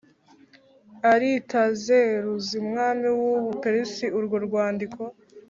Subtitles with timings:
[1.11, 5.01] Aritazeruzi umwami w u Buperesi urwo rwandiko